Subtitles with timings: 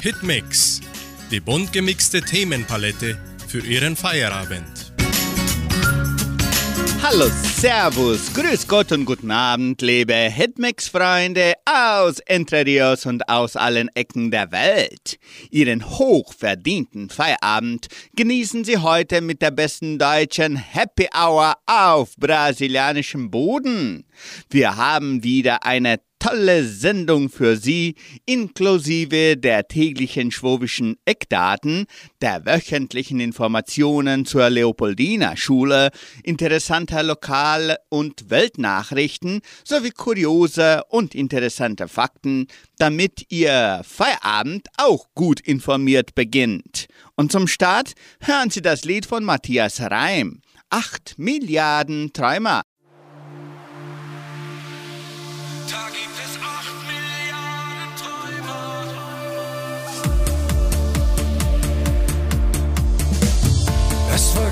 [0.00, 0.80] Hitmix,
[1.28, 4.92] die bunt gemixte Themenpalette für Ihren Feierabend.
[7.02, 13.88] Hallo, Servus, Grüß Gott und guten Abend, liebe Hitmix-Freunde aus Entre Rios und aus allen
[13.94, 15.18] Ecken der Welt.
[15.50, 24.04] Ihren hochverdienten Feierabend genießen Sie heute mit der besten deutschen Happy Hour auf brasilianischem Boden.
[24.48, 27.94] Wir haben wieder eine tolle Sendung für Sie,
[28.26, 31.86] inklusive der täglichen schwobischen Eckdaten,
[32.20, 35.90] der wöchentlichen Informationen zur Leopoldina Schule,
[36.22, 42.46] interessanter Lokal- und Weltnachrichten sowie kuriose und interessante Fakten,
[42.78, 46.86] damit Ihr Feierabend auch gut informiert beginnt.
[47.16, 50.40] Und zum Start hören Sie das Lied von Matthias Reim.
[50.70, 52.62] 8 Milliarden Träumer.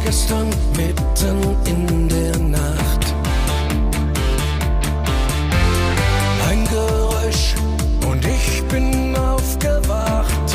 [0.07, 3.03] Gestern mitten in der Nacht.
[6.48, 7.55] Ein Geräusch
[8.09, 10.48] und ich bin aufgewacht.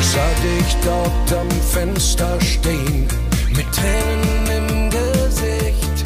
[0.00, 3.06] Ich sah dich dort am Fenster stehen,
[3.54, 5.96] mit Tränen im Gesicht.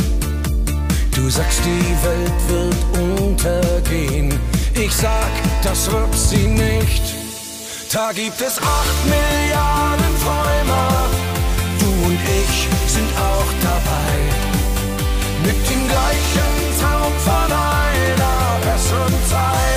[1.16, 4.38] Du sagst, die Welt wird untergehen.
[4.74, 7.23] Ich sag, das wird sie nicht.
[7.94, 11.08] Da gibt es acht Milliarden Träumer.
[11.78, 14.10] Du und ich sind auch dabei.
[15.44, 19.73] Mit dem gleichen Traum von einer besseren Zeit.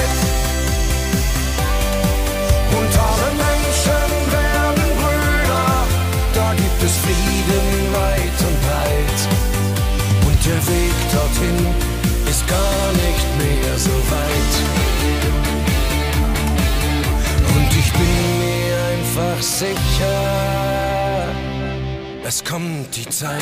[22.27, 23.41] Es kommt die Zeit.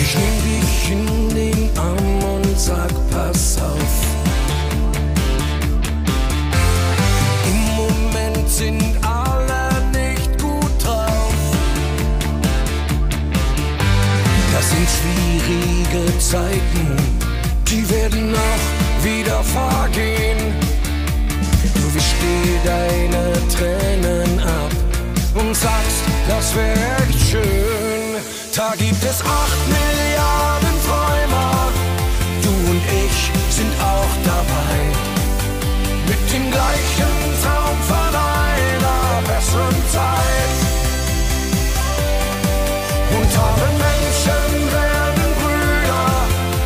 [0.00, 3.94] Ich nehm dich in den Arm und sag, pass auf.
[7.44, 11.34] Im Moment sind alle nicht gut drauf.
[14.54, 16.96] Das sind schwierige Zeiten,
[17.68, 20.65] die werden auch wieder vergehen.
[21.96, 24.70] Dir deine Tränen ab
[25.34, 28.16] und sagst, das wäre echt schön.
[28.54, 31.72] Da gibt es acht Milliarden Träumer,
[32.42, 34.76] du und ich sind auch dabei
[36.06, 40.56] mit dem gleichen Traum von einer besseren Zeit.
[43.16, 46.08] Und alle Menschen werden Brüder,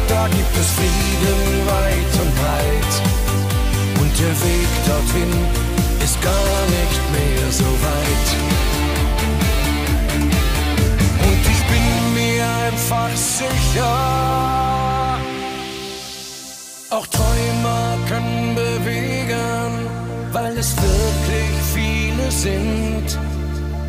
[0.08, 2.99] da gibt es Frieden weit und breit.
[4.20, 5.32] Der Weg dorthin
[6.04, 8.28] ist gar nicht mehr so weit.
[11.26, 15.18] Und ich bin mir einfach sicher,
[16.90, 19.88] auch Träumer können bewegen,
[20.32, 23.18] weil es wirklich viele sind.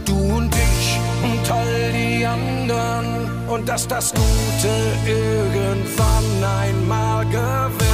[0.05, 3.29] Du und ich und all die anderen.
[3.49, 4.71] Und dass das Gute
[5.05, 7.90] irgendwann einmal gewinnt.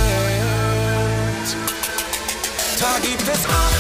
[2.80, 3.77] Da gibt es acht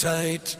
[0.00, 0.56] Zeit.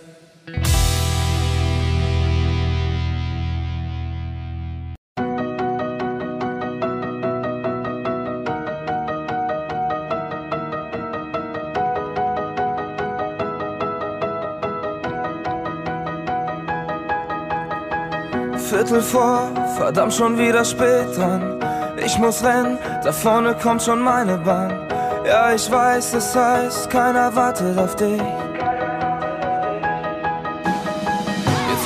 [18.59, 21.59] Viertel vor, verdammt schon wieder spät dran.
[22.05, 24.87] Ich muss rennen, da vorne kommt schon meine Bahn.
[25.27, 28.21] Ja, ich weiß, es heißt, keiner wartet auf dich.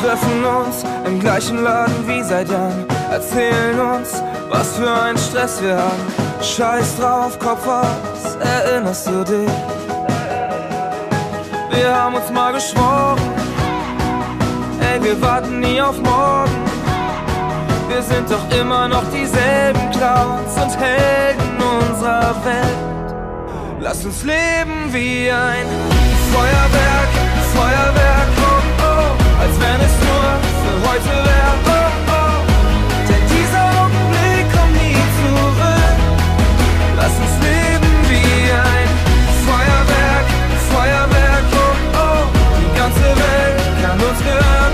[0.05, 2.85] Treffen uns im gleichen Laden wie seit Jahren.
[3.11, 6.05] Erzählen uns, was für ein Stress wir haben.
[6.43, 9.51] Scheiß drauf, Kopf aus, erinnerst du dich?
[11.71, 13.19] Wir haben uns mal geschworen,
[14.81, 16.53] Ey, wir warten nie auf morgen.
[17.89, 23.15] Wir sind doch immer noch dieselben Clowns und Helden unserer Welt.
[23.81, 25.67] Lass uns leben wie ein
[26.33, 27.11] Feuerwerk,
[27.55, 28.44] Feuerwerk,
[29.65, 30.27] wenn es nur
[30.63, 32.39] für heute wäre, oh oh.
[33.09, 35.99] Denn dieser Augenblick kommt nie zurück.
[36.99, 38.91] Lass uns leben wie ein
[39.47, 40.27] Feuerwerk,
[40.73, 41.75] Feuerwerk, oh
[42.05, 42.25] oh.
[42.61, 44.74] Die ganze Welt kann uns gehören,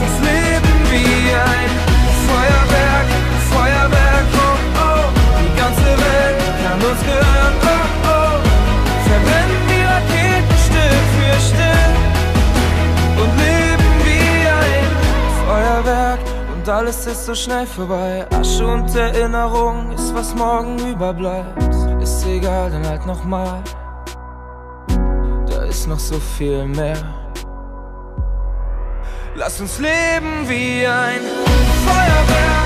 [0.00, 1.70] uns leben wie ein
[2.26, 3.08] Feuerwerk,
[3.52, 4.56] Feuerwerk, oh
[4.86, 5.04] oh.
[5.40, 8.36] Die ganze Welt kann uns gehören, oh oh.
[9.06, 11.96] Verbrennen die Raketen Stück für Stück
[13.22, 14.88] und leben wie ein
[15.46, 16.20] Feuerwerk.
[16.54, 18.26] Und alles ist so schnell vorbei.
[18.32, 21.62] Asche und Erinnerung ist, was morgen überbleibt.
[22.00, 23.62] Ist egal, dann halt nochmal.
[25.48, 26.96] Da ist noch so viel mehr.
[29.40, 31.22] Lass uns leben wie ein
[31.86, 32.59] Feuerwerk,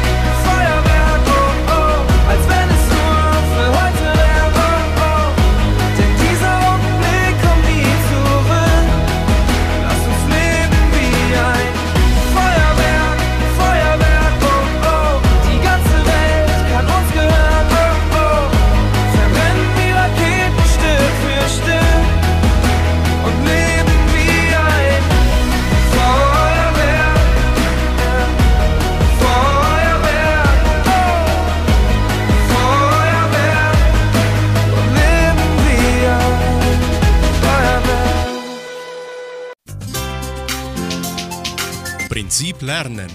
[42.34, 43.06] Prinzip Lernen.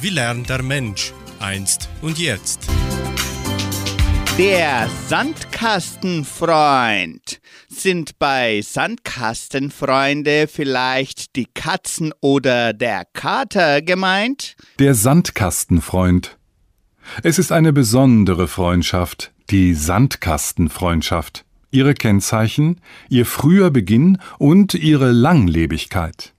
[0.00, 2.66] Wie lernt der Mensch einst und jetzt?
[4.38, 7.42] Der Sandkastenfreund.
[7.68, 14.56] Sind bei Sandkastenfreunde vielleicht die Katzen oder der Kater gemeint?
[14.78, 16.38] Der Sandkastenfreund.
[17.22, 21.44] Es ist eine besondere Freundschaft, die Sandkastenfreundschaft.
[21.70, 22.80] Ihre Kennzeichen,
[23.10, 26.32] ihr früher Beginn und ihre Langlebigkeit.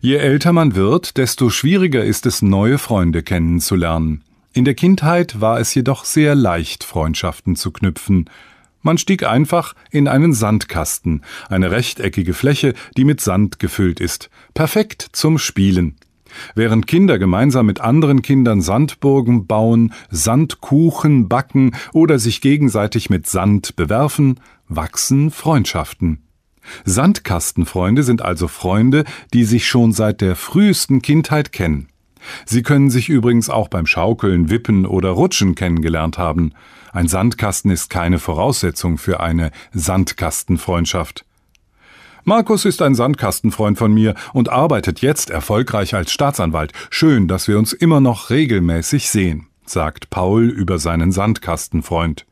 [0.00, 4.22] Je älter man wird, desto schwieriger ist es, neue Freunde kennenzulernen.
[4.52, 8.28] In der Kindheit war es jedoch sehr leicht, Freundschaften zu knüpfen.
[8.82, 15.06] Man stieg einfach in einen Sandkasten, eine rechteckige Fläche, die mit Sand gefüllt ist, perfekt
[15.12, 15.96] zum Spielen.
[16.54, 23.76] Während Kinder gemeinsam mit anderen Kindern Sandburgen bauen, Sandkuchen backen oder sich gegenseitig mit Sand
[23.76, 26.22] bewerfen, wachsen Freundschaften.
[26.84, 31.88] Sandkastenfreunde sind also Freunde, die sich schon seit der frühesten Kindheit kennen.
[32.44, 36.52] Sie können sich übrigens auch beim Schaukeln, Wippen oder Rutschen kennengelernt haben.
[36.92, 41.24] Ein Sandkasten ist keine Voraussetzung für eine Sandkastenfreundschaft.
[42.24, 46.72] Markus ist ein Sandkastenfreund von mir und arbeitet jetzt erfolgreich als Staatsanwalt.
[46.90, 52.26] Schön, dass wir uns immer noch regelmäßig sehen, sagt Paul über seinen Sandkastenfreund.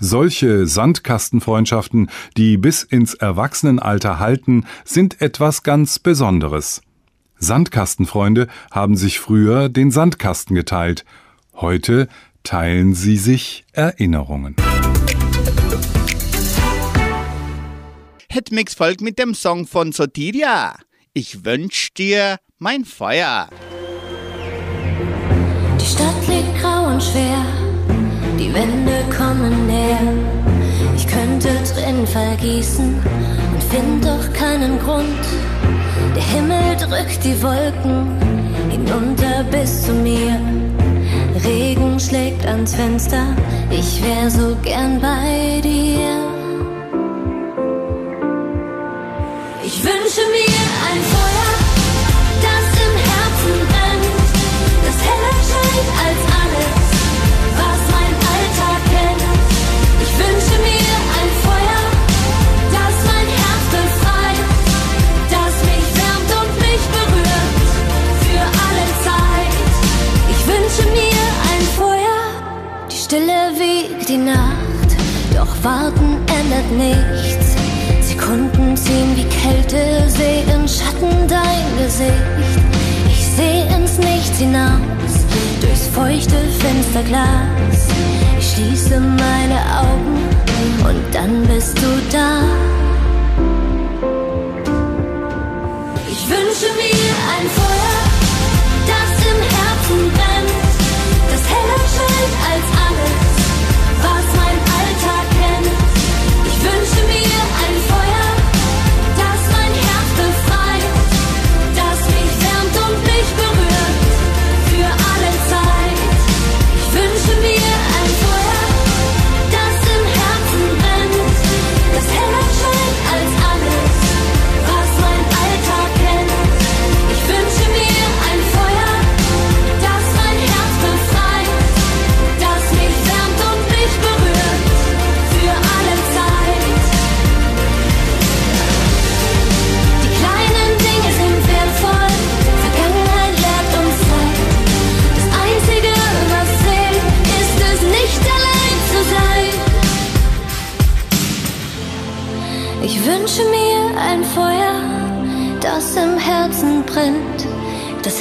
[0.00, 6.82] Solche Sandkastenfreundschaften, die bis ins Erwachsenenalter halten, sind etwas ganz Besonderes.
[7.38, 11.04] Sandkastenfreunde haben sich früher den Sandkasten geteilt.
[11.54, 12.08] Heute
[12.42, 14.56] teilen sie sich Erinnerungen.
[18.30, 20.74] Hitmix folgt mit dem Song von Sotiria.
[21.12, 23.48] Ich wünsch dir mein Feuer.
[25.80, 27.44] Die Stadt liegt grau und schwer,
[28.44, 30.12] die Wände kommen näher.
[30.96, 32.94] Ich könnte drin vergießen
[33.52, 35.24] und find doch keinen Grund.
[36.14, 38.18] Der Himmel drückt die Wolken
[38.70, 40.38] hinunter bis zu mir.
[41.44, 43.24] Regen schlägt ans Fenster,
[43.70, 46.14] ich wär so gern bei dir.
[49.64, 50.53] Ich wünsche mir
[75.64, 77.56] Warten ändert nichts.
[78.02, 82.12] Sekunden ziehen wie Kälte, seh in Schatten dein Gesicht.
[83.08, 85.14] Ich seh ins Nichts hinaus,
[85.62, 87.88] durchs feuchte Fensterglas.
[88.38, 90.18] Ich schließe meine Augen
[90.86, 92.42] und dann bist du da.
[96.10, 98.00] Ich wünsche mir ein Feuer,
[98.90, 100.23] das im Herzen brennt,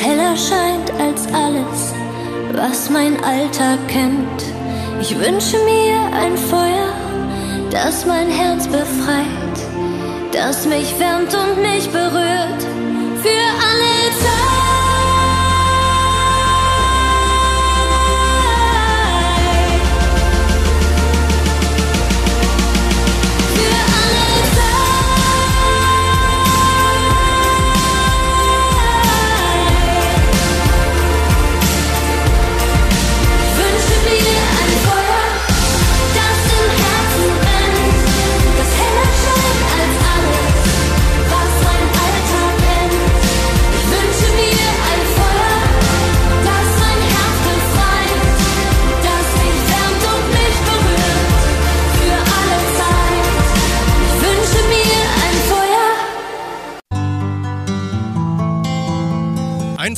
[0.03, 1.93] heller scheint als alles,
[2.53, 4.41] was mein Alltag kennt.
[4.99, 6.93] Ich wünsche mir ein Feuer,
[7.71, 9.57] das mein Herz befreit,
[10.31, 12.61] das mich wärmt und mich berührt
[13.23, 14.52] für alle Zeit.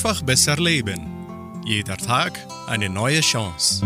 [0.06, 1.02] Einfach besser leben.
[1.66, 3.84] Jeder Tag eine neue Chance.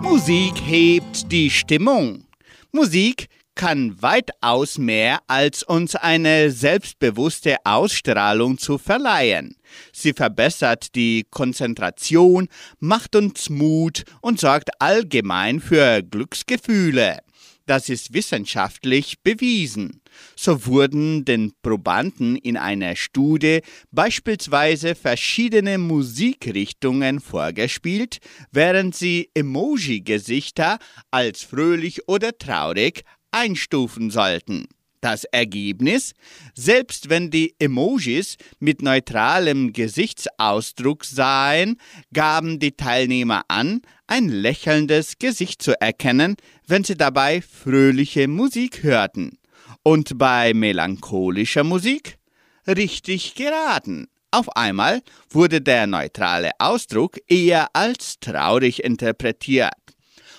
[0.00, 2.24] Musik hebt die Stimmung.
[2.72, 9.56] Musik kann weitaus mehr als uns eine selbstbewusste Ausstrahlung zu verleihen.
[9.92, 17.18] Sie verbessert die Konzentration, macht uns Mut und sorgt allgemein für Glücksgefühle.
[17.66, 20.00] Das ist wissenschaftlich bewiesen.
[20.34, 28.18] So wurden den Probanden in einer Studie beispielsweise verschiedene Musikrichtungen vorgespielt,
[28.52, 30.78] während sie Emoji-Gesichter
[31.10, 34.66] als fröhlich oder traurig einstufen sollten.
[35.00, 36.14] Das Ergebnis?
[36.54, 41.76] Selbst wenn die Emojis mit neutralem Gesichtsausdruck seien,
[42.12, 49.38] gaben die Teilnehmer an, ein lächelndes Gesicht zu erkennen, wenn sie dabei fröhliche Musik hörten.
[49.86, 52.18] Und bei melancholischer Musik?
[52.66, 54.08] Richtig geraten.
[54.32, 55.00] Auf einmal
[55.30, 59.70] wurde der neutrale Ausdruck eher als traurig interpretiert.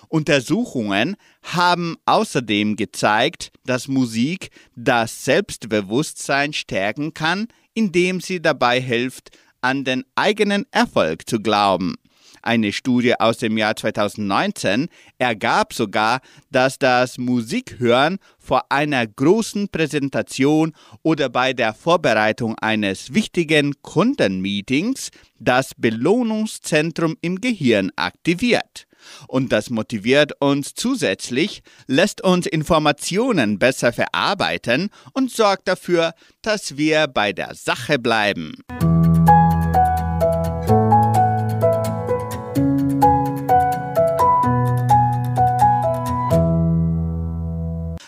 [0.10, 9.30] Untersuchungen haben außerdem gezeigt, dass Musik das Selbstbewusstsein stärken kann, indem sie dabei hilft,
[9.62, 11.96] an den eigenen Erfolg zu glauben.
[12.42, 20.74] Eine Studie aus dem Jahr 2019 ergab sogar, dass das Musikhören vor einer großen Präsentation
[21.04, 28.88] oder bei der Vorbereitung eines wichtigen Kundenmeetings das Belohnungszentrum im Gehirn aktiviert.
[29.28, 37.08] Und das motiviert uns zusätzlich, lässt uns Informationen besser verarbeiten und sorgt dafür, dass wir
[37.08, 38.56] bei der Sache bleiben.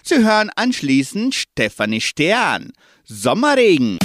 [0.10, 2.72] Sie hören anschließend Stefanie Stern,
[3.06, 4.00] Sommerregen.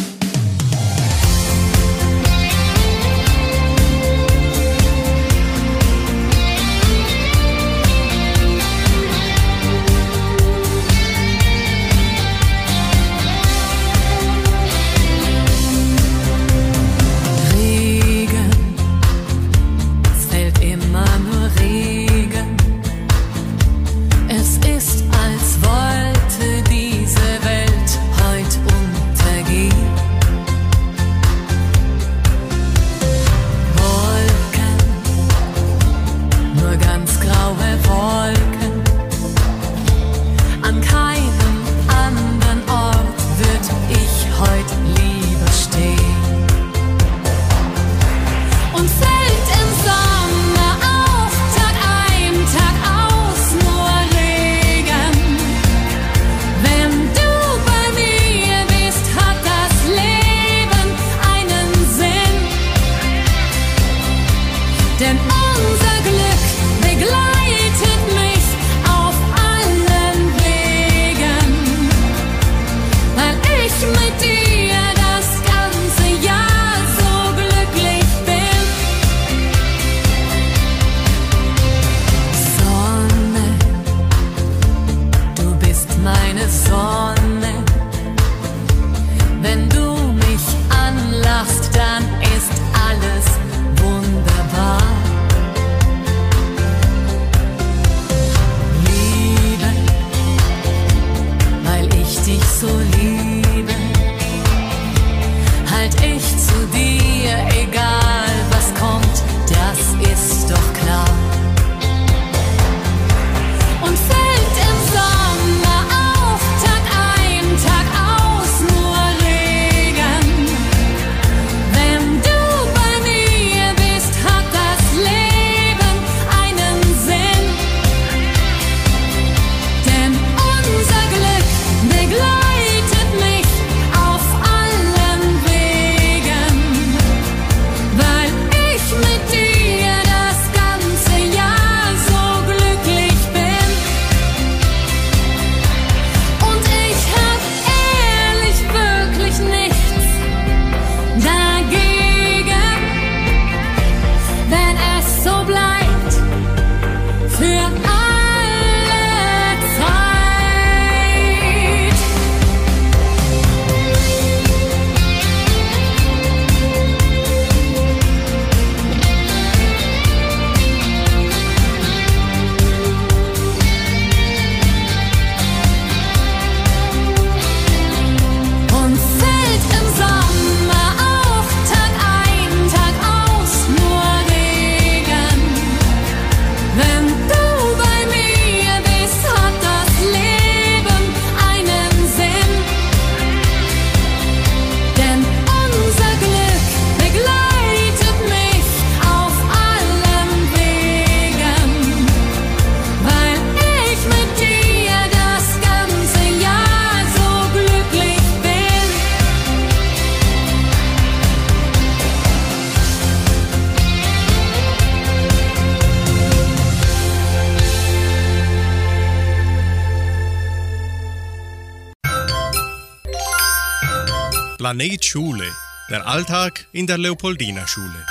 [224.77, 225.45] Planet Schule.
[225.89, 228.05] Der Alltag in der Leopoldina Schule.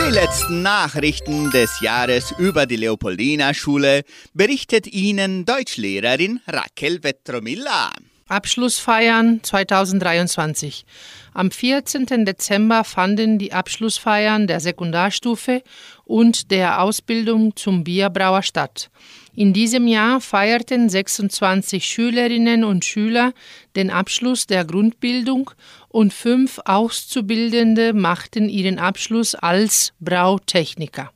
[0.00, 7.92] Die letzten Nachrichten des Jahres über die Leopoldina Schule berichtet Ihnen Deutschlehrerin Raquel Vetromilla.
[8.26, 10.86] Abschlussfeiern 2023.
[11.34, 12.24] Am 14.
[12.24, 15.62] Dezember fanden die Abschlussfeiern der Sekundarstufe
[16.04, 18.88] und der Ausbildung zum Bierbrauer statt.
[19.36, 23.32] In diesem Jahr feierten 26 Schülerinnen und Schüler
[23.74, 25.50] den Abschluss der Grundbildung
[25.88, 31.10] und fünf Auszubildende machten ihren Abschluss als Brautechniker.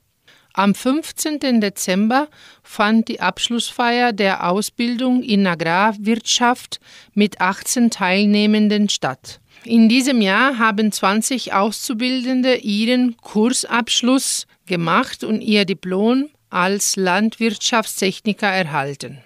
[0.53, 1.61] Am 15.
[1.61, 2.27] Dezember
[2.65, 6.81] fand die Abschlussfeier der Ausbildung in Agrarwirtschaft
[7.15, 9.39] mit 18 Teilnehmenden statt.
[9.63, 19.19] In diesem Jahr haben 20 Auszubildende ihren Kursabschluss gemacht und ihr Diplom als Landwirtschaftstechniker erhalten.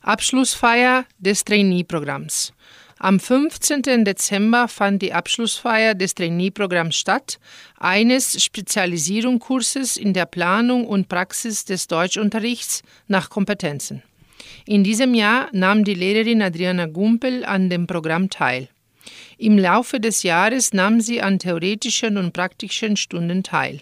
[0.00, 2.52] Abschlussfeier des Trainee-Programms.
[2.98, 4.04] Am 15.
[4.04, 7.40] Dezember fand die Abschlussfeier des Trainee-Programms statt,
[7.78, 14.02] eines Spezialisierungskurses in der Planung und Praxis des Deutschunterrichts nach Kompetenzen.
[14.66, 18.68] In diesem Jahr nahm die Lehrerin Adriana Gumpel an dem Programm teil.
[19.36, 23.80] Im Laufe des Jahres nahm sie an theoretischen und praktischen Stunden teil.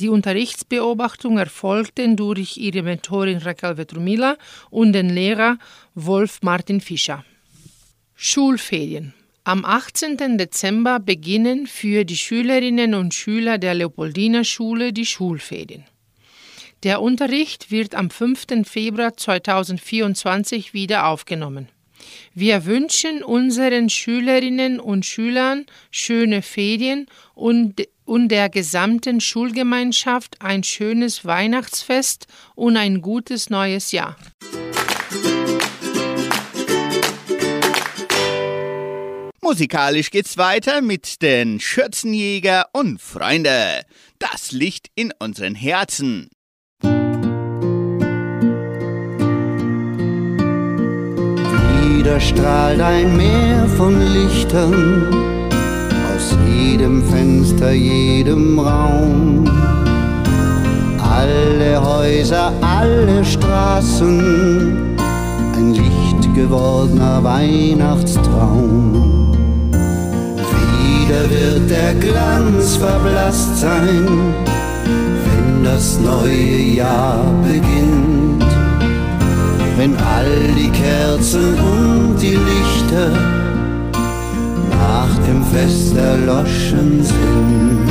[0.00, 4.36] Die Unterrichtsbeobachtung erfolgte durch ihre Mentorin Raquel Vetrumila
[4.70, 5.58] und den Lehrer
[5.94, 7.24] Wolf Martin Fischer.
[8.14, 9.14] Schulferien.
[9.44, 10.38] Am 18.
[10.38, 15.84] Dezember beginnen für die Schülerinnen und Schüler der Leopoldiner Schule die Schulferien.
[16.82, 18.68] Der Unterricht wird am 5.
[18.68, 21.68] Februar 2024 wieder aufgenommen.
[22.34, 31.24] Wir wünschen unseren Schülerinnen und Schülern schöne Ferien und, und der gesamten Schulgemeinschaft ein schönes
[31.24, 34.16] Weihnachtsfest und ein gutes neues Jahr.
[39.40, 43.82] Musikalisch geht's weiter mit den Schürzenjäger und Freunde.
[44.18, 46.28] Das Licht in unseren Herzen.
[51.98, 55.08] Wieder strahlt ein Meer von Lichtern
[56.14, 59.44] aus jedem Fenster, jedem Raum.
[61.02, 64.96] Alle Häuser, alle Straßen,
[65.56, 69.32] ein Licht gewordener Weihnachtstraum.
[70.52, 74.06] Wieder wird der Glanz verblasst sein,
[75.24, 78.17] wenn das neue Jahr beginnt.
[79.78, 83.10] Wenn all die Kerzen und die Lichter
[84.72, 87.86] nach dem Fest erloschen sind.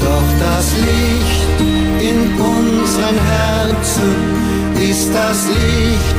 [0.00, 1.60] Doch das Licht
[2.00, 4.10] in unseren Herzen
[4.90, 6.16] ist das Licht,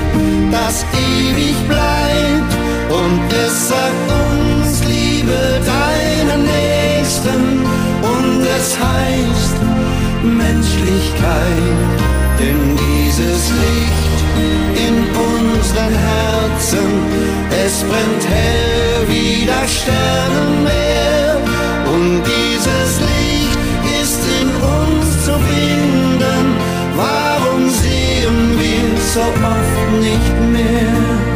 [0.52, 2.54] das ewig bleibt
[3.02, 7.42] und es sagt uns, liebe deinen Nächsten
[8.14, 9.58] und es heißt
[10.24, 11.80] Menschlichkeit,
[12.40, 14.13] denn dieses Licht
[14.88, 14.96] in
[15.30, 16.90] unseren Herzen,
[17.66, 21.38] es brennt hell wie das Sternenmeer.
[21.94, 23.60] Und dieses Licht
[24.02, 26.46] ist in uns zu finden,
[26.96, 31.34] warum sehen wir so oft nicht mehr?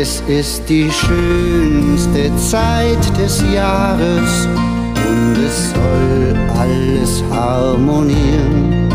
[0.00, 4.48] Es ist die schönste Zeit des Jahres
[5.10, 8.88] und es soll alles harmonieren.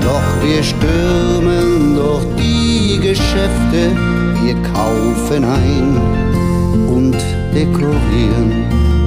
[0.00, 3.80] Doch wir stürmen durch die Geschäfte,
[4.42, 5.88] wir kaufen ein
[6.88, 7.16] und
[7.54, 8.50] dekorieren.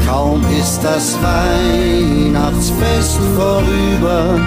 [0.06, 4.40] Kaum ist das Weihnachtsfest vorüber,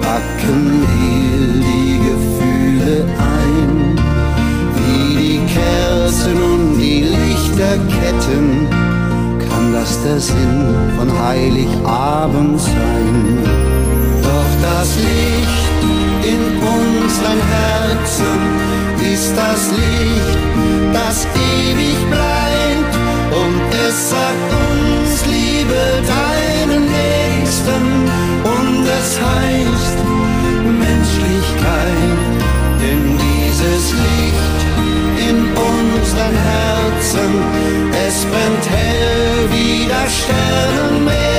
[0.00, 3.98] packen wir die Gefühle ein.
[4.76, 8.68] Wie die Kerzen und die Lichterketten
[9.72, 13.38] das der Sinn von Heiligabend sein.
[14.22, 15.80] Doch das Licht
[16.22, 18.34] in unseren Herzen
[19.12, 20.38] ist das Licht,
[20.92, 22.94] das ewig bleibt.
[23.42, 25.82] Und es sagt uns, liebe
[26.16, 27.82] deinen Nächsten.
[28.56, 29.98] Und es heißt
[30.86, 32.18] Menschlichkeit,
[32.80, 34.60] denn dieses Licht
[35.28, 37.30] in unseren Herzen,
[38.06, 41.31] es brennt hell wie das Sternenmeer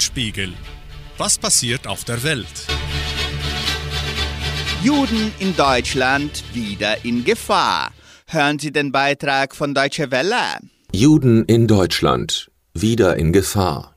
[0.00, 0.52] Spiegel.
[1.18, 2.66] Was passiert auf der Welt?
[4.82, 7.92] Juden in Deutschland wieder in Gefahr.
[8.26, 10.58] Hören Sie den Beitrag von Deutsche Welle.
[10.92, 13.96] Juden in Deutschland wieder in Gefahr.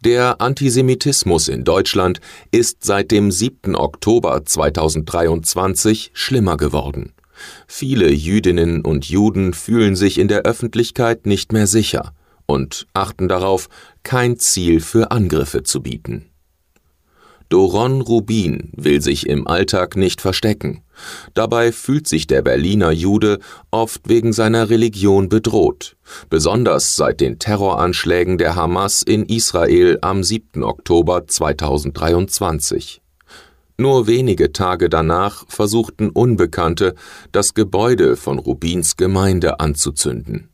[0.00, 3.74] Der Antisemitismus in Deutschland ist seit dem 7.
[3.74, 7.14] Oktober 2023 schlimmer geworden.
[7.66, 12.12] Viele Jüdinnen und Juden fühlen sich in der Öffentlichkeit nicht mehr sicher
[12.46, 13.68] und achten darauf,
[14.08, 16.30] kein Ziel für Angriffe zu bieten.
[17.50, 20.82] Doron Rubin will sich im Alltag nicht verstecken.
[21.34, 23.38] Dabei fühlt sich der Berliner Jude
[23.70, 25.98] oft wegen seiner Religion bedroht,
[26.30, 30.62] besonders seit den Terroranschlägen der Hamas in Israel am 7.
[30.62, 33.02] Oktober 2023.
[33.76, 36.94] Nur wenige Tage danach versuchten Unbekannte,
[37.30, 40.48] das Gebäude von Rubins Gemeinde anzuzünden.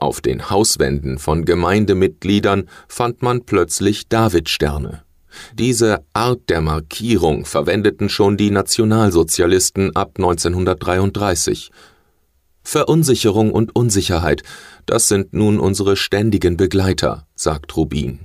[0.00, 5.02] Auf den Hauswänden von Gemeindemitgliedern fand man plötzlich Davidsterne.
[5.52, 11.70] Diese Art der Markierung verwendeten schon die Nationalsozialisten ab 1933.
[12.62, 14.42] Verunsicherung und Unsicherheit,
[14.86, 18.20] das sind nun unsere ständigen Begleiter, sagt Rubin.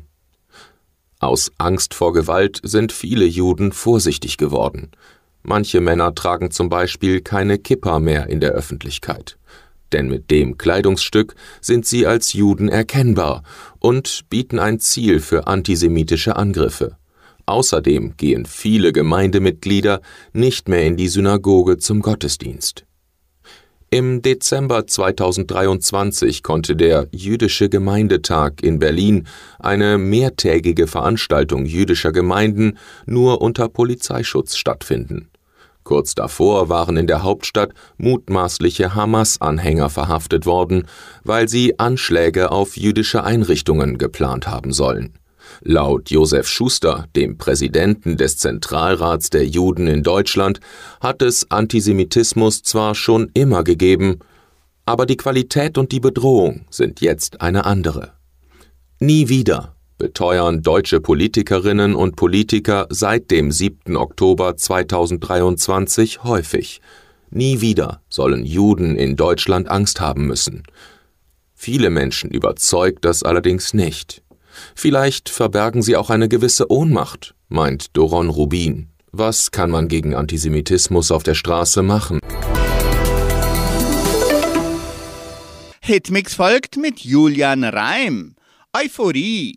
[1.19, 4.91] Aus Angst vor Gewalt sind viele Juden vorsichtig geworden.
[5.43, 9.37] Manche Männer tragen zum Beispiel keine Kippa mehr in der Öffentlichkeit.
[9.95, 13.43] Denn mit dem Kleidungsstück sind sie als Juden erkennbar
[13.79, 16.97] und bieten ein Ziel für antisemitische Angriffe.
[17.45, 20.01] Außerdem gehen viele Gemeindemitglieder
[20.33, 22.85] nicht mehr in die Synagoge zum Gottesdienst.
[23.89, 29.25] Im Dezember 2023 konnte der Jüdische Gemeindetag in Berlin,
[29.59, 35.29] eine mehrtägige Veranstaltung jüdischer Gemeinden, nur unter Polizeischutz stattfinden.
[35.85, 40.87] Kurz davor waren in der Hauptstadt mutmaßliche Hamas-Anhänger verhaftet worden,
[41.23, 45.13] weil sie Anschläge auf jüdische Einrichtungen geplant haben sollen.
[45.61, 50.59] Laut Josef Schuster, dem Präsidenten des Zentralrats der Juden in Deutschland,
[51.01, 54.21] hat es Antisemitismus zwar schon immer gegeben,
[54.87, 58.13] aber die Qualität und die Bedrohung sind jetzt eine andere.
[58.99, 63.95] Nie wieder beteuern deutsche Politikerinnen und Politiker seit dem 7.
[63.95, 66.81] Oktober 2023 häufig.
[67.29, 70.63] Nie wieder sollen Juden in Deutschland Angst haben müssen.
[71.53, 74.21] Viele Menschen überzeugt das allerdings nicht.
[74.75, 78.89] Vielleicht verbergen sie auch eine gewisse Ohnmacht, meint Doron Rubin.
[79.11, 82.19] Was kann man gegen Antisemitismus auf der Straße machen?
[85.81, 88.35] Hitmix folgt mit Julian Reim.
[88.73, 89.55] Euphorie.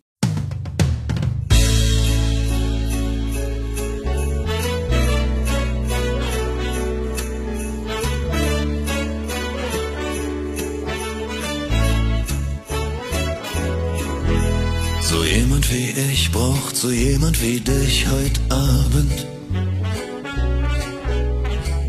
[15.59, 19.27] Jemand wie ich braucht so jemand wie dich heute Abend.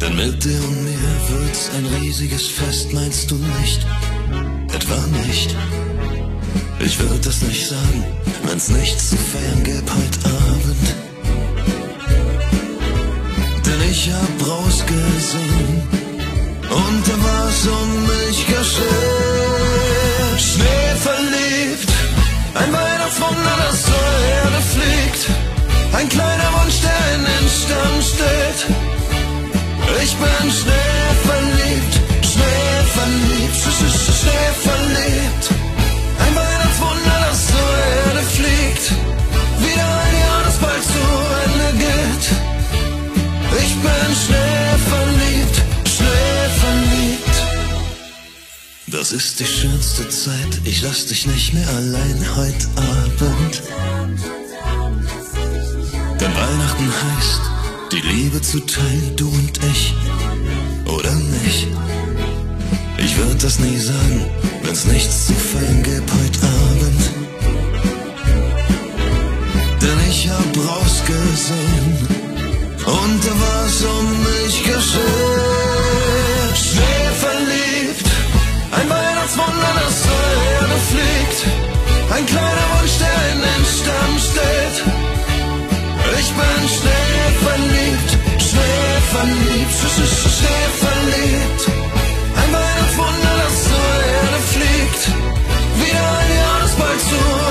[0.01, 3.87] Denn mit dir und mir wird's ein riesiges Fest, meinst du nicht?
[4.75, 5.55] Etwa nicht.
[6.81, 8.05] Ich würd das nicht sagen,
[8.45, 10.87] wenn's nichts zu feiern gäbe heute Abend.
[13.67, 15.83] Denn ich hab rausgesehen
[16.71, 19.41] und da war's um mich geschehen.
[20.39, 21.90] Schnee verliebt,
[22.63, 25.23] ein Weihnachtswunder, das zur Erde fliegt.
[25.93, 28.61] Ein kleiner Wunsch, der in den Stern steht.
[30.03, 31.95] Ich bin schnell verliebt,
[32.33, 35.45] schnell verliebt, sch sch sch schnell verliebt.
[36.25, 38.85] Ein Weihnachtswunder, das zur Erde fliegt.
[39.65, 41.03] Wieder ein Jahr, das bald zu
[41.45, 42.25] Ende geht.
[43.63, 44.50] Ich bin schnell
[48.91, 53.63] Das ist die schönste Zeit, ich lass dich nicht mehr allein heute Abend.
[56.21, 57.41] Denn Weihnachten heißt,
[57.93, 59.95] die Liebe zu teilen, du und ich,
[60.87, 61.69] oder nicht?
[62.99, 64.27] Ich würd das nie sagen,
[64.65, 67.11] wenn's nichts zu feiern gäbe heute Abend.
[69.83, 72.09] Denn ich hab rausgesehen
[72.87, 75.60] und da war's um mich geschehen.
[79.31, 80.11] Ein Weihnachtswunder, das zur
[80.91, 81.39] fliegt.
[82.15, 84.77] Ein kleiner Wunsch, der in den Stern steht.
[86.19, 88.11] Ich bin schnell verliebt,
[88.43, 91.63] schnell verliebt, sch sch sch schnell verliebt.
[92.41, 95.03] Ein Weihnachtswunder, das zur Erde fliegt.
[95.81, 97.50] Wieder ein Jahr, das bald zu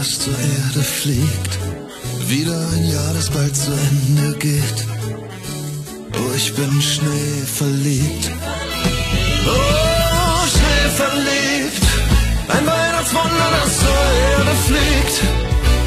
[0.00, 1.52] das zur Erde fliegt.
[2.26, 4.78] Wieder ein Jahr, das bald zu Ende geht.
[6.18, 8.30] Oh, ich bin Schnee verliebt.
[9.46, 11.84] Oh, Schnee verliebt,
[12.48, 15.16] ein Weihnachtswunder, das zur Erde fliegt.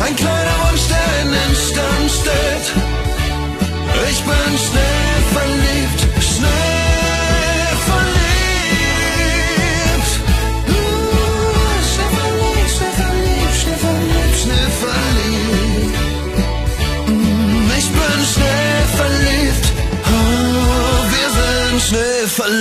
[0.06, 2.66] Ein kleiner Wunsch, der in den Stern steht.
[4.12, 5.14] Ich bin Schnee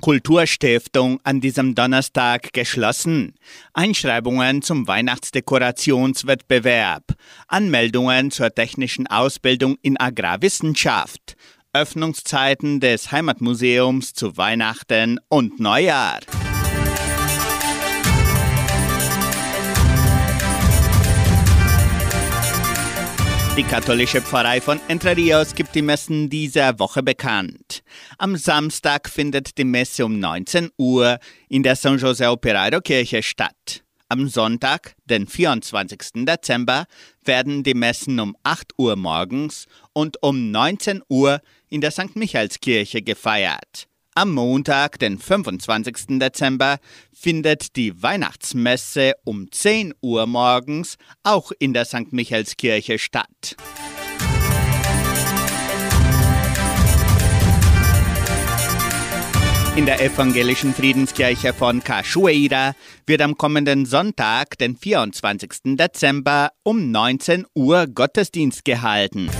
[0.00, 3.34] Kulturstiftung an diesem Donnerstag geschlossen.
[3.74, 7.14] Einschreibungen zum Weihnachtsdekorationswettbewerb.
[7.48, 11.36] Anmeldungen zur technischen Ausbildung in Agrarwissenschaft.
[11.72, 16.18] Öffnungszeiten des Heimatmuseums zu Weihnachten und Neujahr.
[23.58, 27.82] Die katholische Pfarrei von Entre Rios gibt die Messen dieser Woche bekannt.
[28.16, 31.18] Am Samstag findet die Messe um 19 Uhr
[31.48, 33.82] in der San José Operario Kirche statt.
[34.08, 36.24] Am Sonntag, den 24.
[36.24, 36.86] Dezember,
[37.24, 42.14] werden die Messen um 8 Uhr morgens und um 19 Uhr in der St.
[42.14, 43.87] Michaelskirche gefeiert.
[44.18, 46.18] Am Montag, den 25.
[46.18, 46.78] Dezember,
[47.12, 52.12] findet die Weihnachtsmesse um 10 Uhr morgens auch in der St.
[52.12, 53.54] Michaelskirche statt.
[59.76, 62.74] In der evangelischen Friedenskirche von Cachoeira
[63.06, 65.76] wird am kommenden Sonntag, den 24.
[65.76, 69.30] Dezember, um 19 Uhr Gottesdienst gehalten.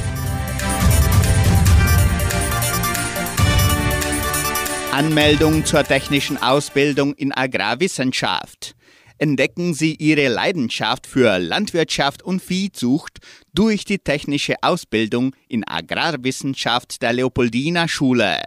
[4.98, 8.74] Anmeldung zur technischen Ausbildung in Agrarwissenschaft.
[9.16, 13.18] Entdecken Sie Ihre Leidenschaft für Landwirtschaft und Viehzucht
[13.54, 18.40] durch die technische Ausbildung in Agrarwissenschaft der Leopoldina Schule.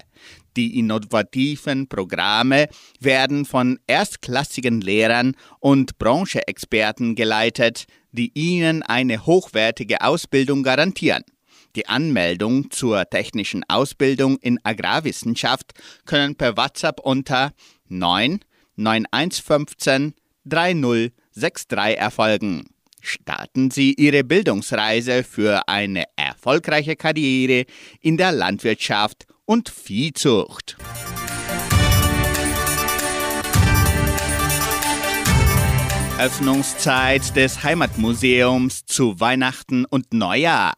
[0.57, 2.67] Die innovativen Programme
[2.99, 11.23] werden von erstklassigen Lehrern und Brancheexperten geleitet, die Ihnen eine hochwertige Ausbildung garantieren.
[11.75, 15.73] Die Anmeldung zur technischen Ausbildung in Agrarwissenschaft
[16.05, 17.53] können per WhatsApp unter
[17.87, 18.41] 9
[18.75, 20.13] 9115
[20.45, 22.69] 3063 erfolgen.
[22.99, 27.65] Starten Sie Ihre Bildungsreise für eine erfolgreiche Karriere
[27.99, 30.77] in der Landwirtschaft und Viehzucht.
[36.19, 40.73] Öffnungszeit des Heimatmuseums zu Weihnachten und Neujahr.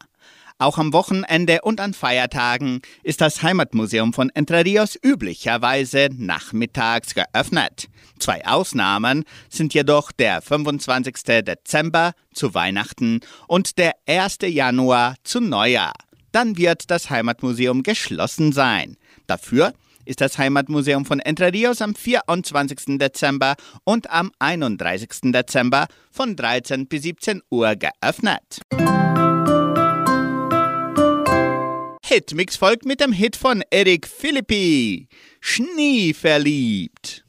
[0.58, 7.88] Auch am Wochenende und an Feiertagen ist das Heimatmuseum von Entre Rios üblicherweise nachmittags geöffnet.
[8.20, 11.42] Zwei Ausnahmen sind jedoch der 25.
[11.44, 14.38] Dezember zu Weihnachten und der 1.
[14.42, 15.94] Januar zu Neujahr.
[16.30, 18.96] Dann wird das Heimatmuseum geschlossen sein.
[19.26, 19.72] Dafür
[20.04, 22.98] ist das Heimatmuseum von Entre Rios am 24.
[22.98, 25.32] Dezember und am 31.
[25.32, 28.60] Dezember von 13 bis 17 Uhr geöffnet.
[32.06, 35.08] Hitmix folgt mit dem Hit von Eric Philippi.
[35.40, 37.24] Schnee verliebt.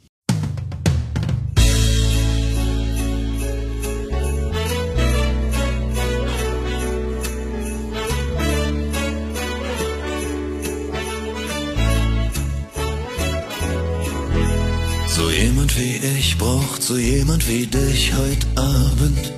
[15.07, 19.33] So jemand wie ich braucht so jemand wie dich heute Abend.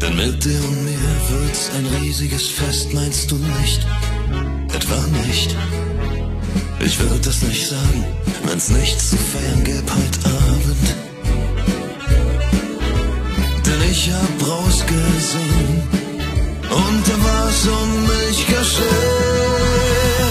[0.00, 3.86] Denn mit dir und mir wird's ein riesiges Fest, meinst du nicht?
[4.74, 5.56] Etwa nicht.
[6.80, 8.04] Ich würde das nicht sagen,
[8.44, 10.86] wenn's nichts zu feiern gäbe heute Abend.
[13.66, 15.82] Denn ich hab rausgesehen
[16.70, 19.70] und da war's um mich geschehen.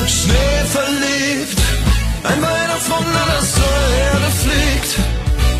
[0.07, 1.59] Schnee verliebt,
[2.23, 4.91] ein Weihnachtswunder, das zur Erde fliegt.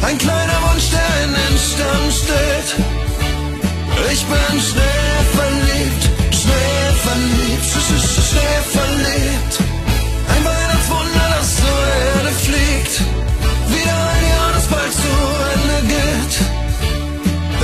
[0.02, 3.09] Ein kleiner Wunsch, der in den Stern steht.
[4.08, 7.66] Ich bin schnell verliebt, schnell verliebt,
[8.30, 9.60] schnell verliebt.
[10.30, 11.84] Ein Weihnachtswunder, das zur
[12.16, 13.02] Erde fliegt.
[13.68, 15.14] Wieder ein Jahr, das bald zu
[15.54, 16.34] Ende geht.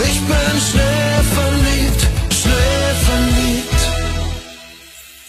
[0.08, 2.02] Ich bin schnell verliebt,
[2.42, 3.82] schnell verliebt.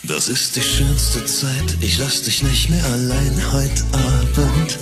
[0.02, 4.78] Das ist die schönste Zeit, ich lass dich nicht mehr allein heute Abend.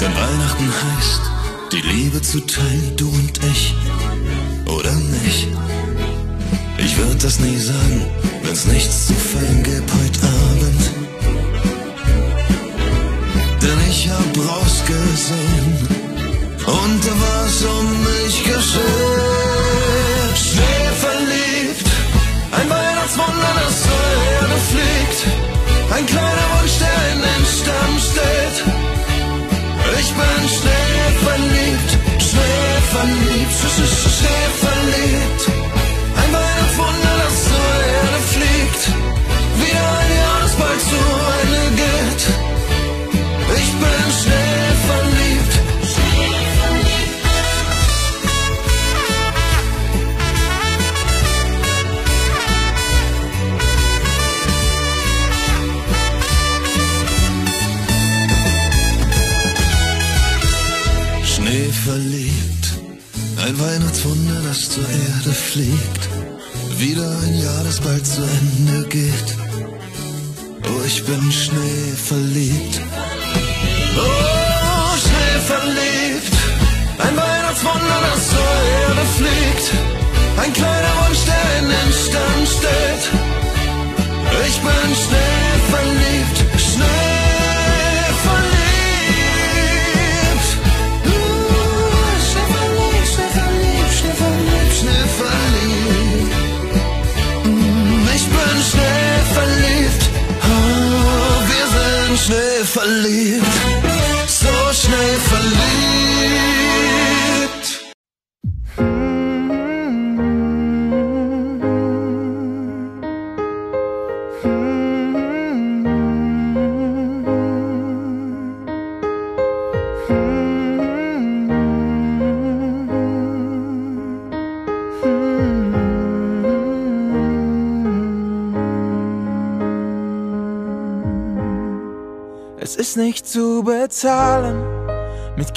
[0.00, 1.39] Denn Weihnachten heißt
[1.72, 3.74] die Liebe zu teilen, du und ich,
[4.66, 5.48] oder nicht?
[6.78, 8.06] Ich würd das nie sagen,
[8.42, 10.90] wenn's nichts zu feiern gibt heute Abend.
[13.62, 15.88] Denn ich hab rausgesehen
[16.66, 19.29] und da war's um mich geschehen.
[68.20, 69.28] Zu Ende geht.
[70.64, 72.80] Oh, ich bin Schnee verliebt.
[73.96, 76.34] Oh, Schnee verliebt,
[76.98, 78.52] ein Weihnachtswunder, das zur
[78.82, 79.66] Erde fliegt.
[80.42, 83.04] Ein kleiner Wunsch, der in den Stern steht.
[84.48, 85.29] Ich bin schnell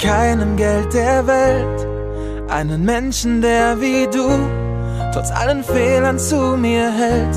[0.04, 2.50] keinem Geld der Welt.
[2.50, 4.28] Einen Menschen, der wie du,
[5.12, 7.36] trotz allen Fehlern zu mir hält.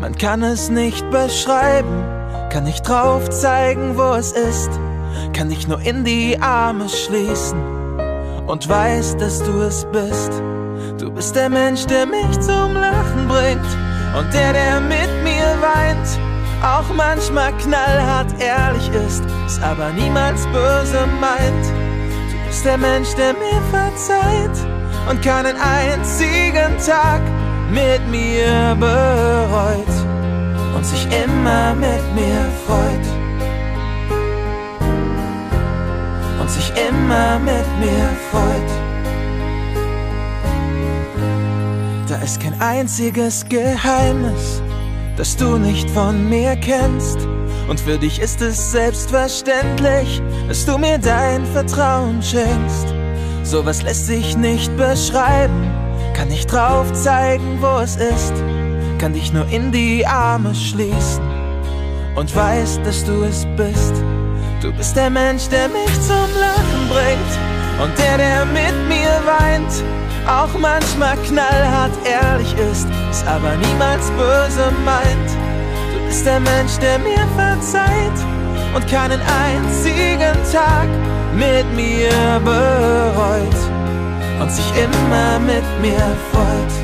[0.00, 2.04] Man kann es nicht beschreiben,
[2.50, 4.70] kann nicht drauf zeigen, wo es ist.
[5.32, 7.58] Kann dich nur in die Arme schließen
[8.46, 10.32] und weiß, dass du es bist.
[10.98, 13.70] Du bist der Mensch, der mich zum Lachen bringt
[14.16, 16.33] und der, der mit mir weint.
[16.64, 21.66] Auch manchmal knallhart ehrlich ist, es aber niemals böse meint.
[22.30, 24.56] Du bist der Mensch, der mir verzeiht
[25.10, 27.20] und keinen einzigen Tag
[27.70, 29.94] mit mir bereut
[30.74, 33.06] und sich immer mit mir freut.
[36.40, 38.70] Und sich immer mit mir freut.
[42.08, 44.62] Da ist kein einziges Geheimnis,
[45.16, 47.18] das du nicht von mir kennst.
[47.68, 52.94] Und für dich ist es selbstverständlich, dass du mir dein Vertrauen schenkst.
[53.42, 55.70] Sowas lässt sich nicht beschreiben,
[56.14, 58.34] kann nicht drauf zeigen, wo es ist.
[58.98, 61.22] Kann dich nur in die Arme schließen
[62.16, 63.94] und weiß, dass du es bist.
[64.60, 70.03] Du bist der Mensch, der mich zum Lachen bringt und der, der mit mir weint.
[70.26, 75.30] Auch manchmal knallhart ehrlich ist, es aber niemals böse meint.
[75.92, 78.18] Du bist der Mensch, der mir verzeiht
[78.74, 80.88] und keinen einzigen Tag
[81.34, 83.56] mit mir bereut
[84.40, 86.74] und sich immer mit mir freut.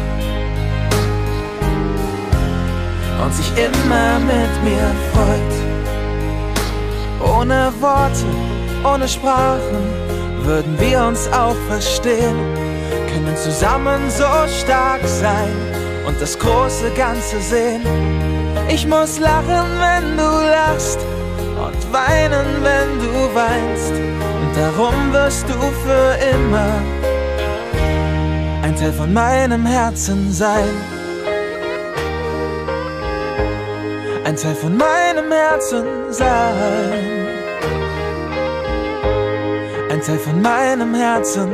[3.25, 5.61] Und sich immer mit mir freut.
[7.39, 8.27] Ohne Worte,
[8.85, 12.70] ohne Sprachen würden wir uns auch verstehen.
[13.13, 15.53] Können zusammen so stark sein
[16.07, 17.83] und das große Ganze sehen.
[18.69, 21.01] Ich muss lachen, wenn du lachst
[21.67, 23.93] und weinen, wenn du weinst.
[23.93, 26.73] Und darum wirst du für immer
[28.63, 30.71] ein Teil von meinem Herzen sein.
[34.25, 36.29] Ein Teil von meinem Herzen sein.
[39.91, 41.51] Ein Teil von meinem Herzen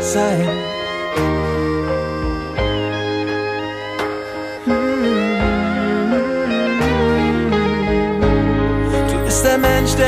[0.00, 0.79] sein.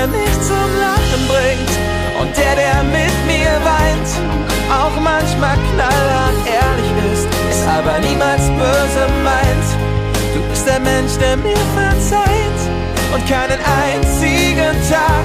[0.03, 1.73] Der Mensch, der mich zum Lachen bringt
[2.21, 4.11] und der, der mit mir weint.
[4.71, 9.53] Auch manchmal knallhart ehrlich ist, es aber niemals böse meint.
[11.21, 12.61] der mir verzeiht
[13.15, 15.25] und keinen einzigen Tag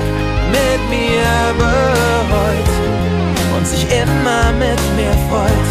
[0.52, 1.24] mit mir
[1.58, 2.72] bereut
[3.58, 5.70] und sich immer mit mir freut.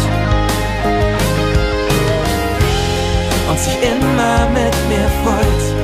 [3.49, 5.76] Und sich immer mit mir freut.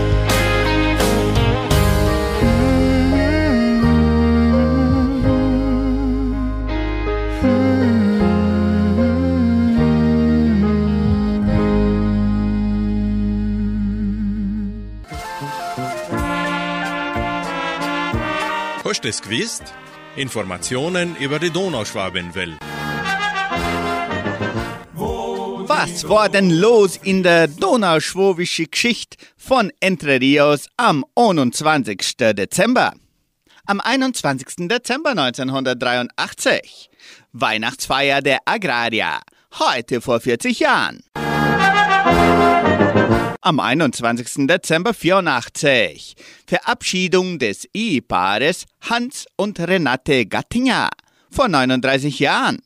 [19.03, 19.63] Hast du es gewusst?
[20.15, 22.57] Informationen über die Donauschwabenwelle.
[24.93, 32.15] Was war denn los in der donauschwäbischen Geschichte von Entre Rios am 21.
[32.15, 32.93] Dezember?
[33.65, 34.69] Am 21.
[34.69, 36.89] Dezember 1983.
[37.33, 39.19] Weihnachtsfeier der Agrarier.
[39.59, 41.03] Heute vor 40 Jahren.
[43.45, 44.47] Am 21.
[44.47, 46.15] Dezember 84.
[46.47, 50.89] Verabschiedung des Ehepaares Hans und Renate Gattinger.
[51.29, 52.61] Vor 39 Jahren.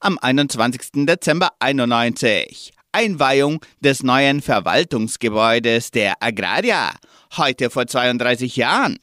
[0.00, 1.04] Am 21.
[1.04, 2.72] Dezember 91.
[2.92, 6.92] Einweihung des neuen Verwaltungsgebäudes der Agraria.
[7.36, 8.98] Heute vor 32 Jahren.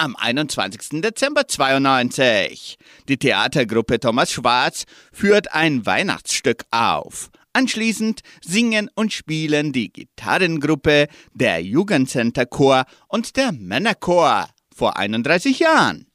[0.00, 1.02] Am 21.
[1.02, 2.78] Dezember 92.
[3.06, 7.28] Die Theatergruppe Thomas Schwarz führt ein Weihnachtsstück auf.
[7.52, 16.06] Anschließend singen und spielen die Gitarrengruppe, der Jugendcenter-Chor und der Männerchor vor 31 Jahren.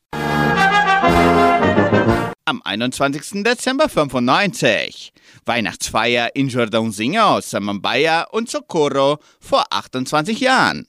[2.46, 3.44] Am 21.
[3.44, 5.14] Dezember 95.
[5.46, 10.88] Weihnachtsfeier in Jordãozinho, Samambaia und Socorro vor 28 Jahren.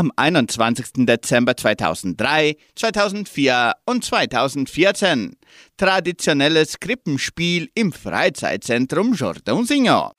[0.00, 1.04] Am 21.
[1.04, 5.36] Dezember 2003, 2004 und 2014.
[5.76, 10.12] Traditionelles Krippenspiel im Freizeitzentrum Jordãozinho.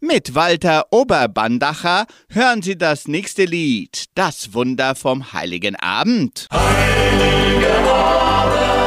[0.00, 6.46] Mit Walter Oberbandacher hören Sie das nächste Lied, Das Wunder vom Heiligen Abend.
[6.52, 8.79] Er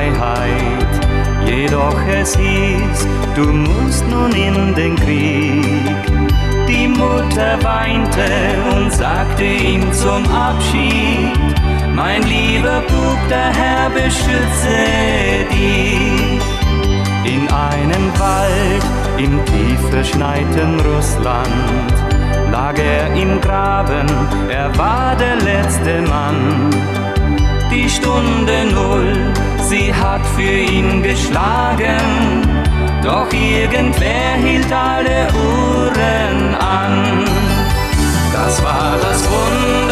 [0.00, 1.46] Freiheit.
[1.46, 5.64] Jedoch es hieß, du musst nun in den Krieg.
[6.68, 8.26] Die Mutter weinte
[8.74, 11.60] und sagte ihm zum Abschied,
[11.94, 14.78] mein lieber Bub, der Herr beschütze
[15.50, 16.40] dich.
[17.24, 18.84] In einem Wald
[19.18, 21.92] im tief verschneiten Russland
[22.50, 24.06] lag er im Graben,
[24.48, 26.70] er war der letzte Mann.
[27.70, 29.32] Die Stunde null,
[29.70, 32.42] sie hat für ihn geschlagen,
[33.04, 37.24] doch irgendwer hielt alle Uhren an.
[38.32, 39.89] Das war das Wunder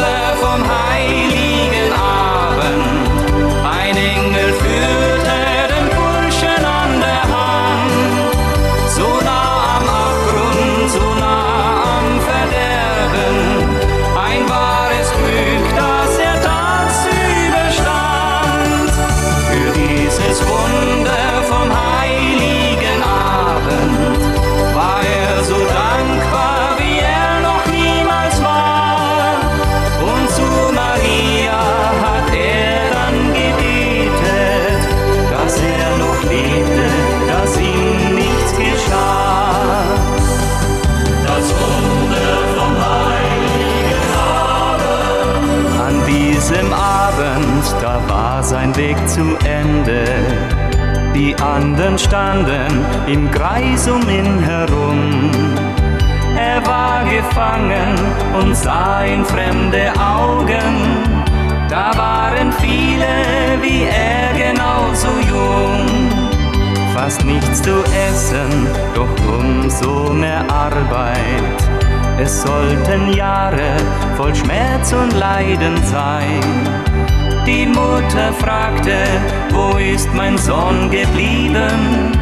[78.08, 79.04] Mutter fragte,
[79.50, 82.16] wo ist mein Sohn geblieben?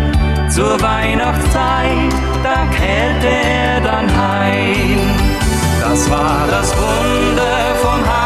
[0.50, 2.12] Zur Weihnachtszeit,
[2.42, 4.98] da kehrte er dann heim.
[5.80, 8.25] Das war das Wunder vom heiligen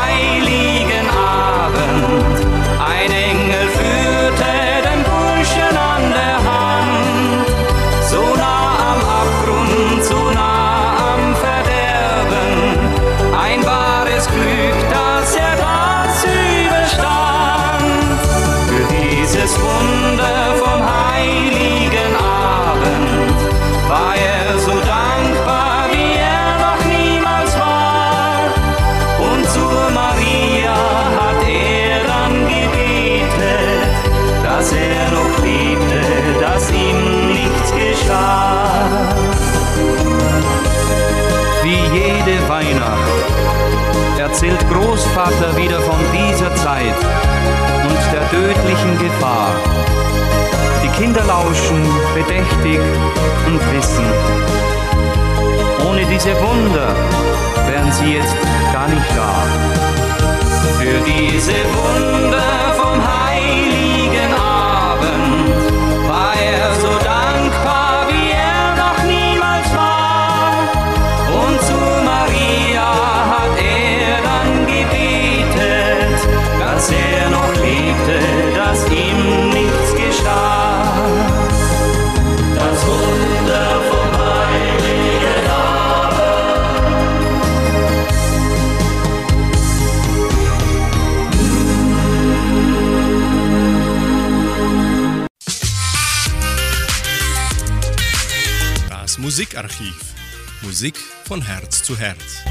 [100.81, 102.43] Musik von Herz zu Herz.